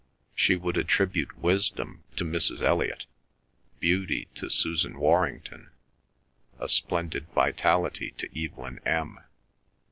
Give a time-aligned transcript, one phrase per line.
[0.33, 2.63] She would attribute wisdom to Mrs.
[2.63, 3.05] Elliot,
[3.79, 5.69] beauty to Susan Warrington,
[6.57, 9.19] a splendid vitality to Evelyn M.